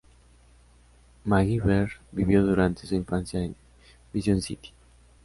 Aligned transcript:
MacGyver 1.27 1.91
vivió 2.11 2.41
durante 2.43 2.87
su 2.87 2.95
infancia 2.95 3.39
en 3.39 3.55
Mission 4.11 4.41
City. 4.41 4.71